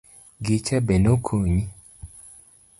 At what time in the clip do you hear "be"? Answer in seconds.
0.85-0.95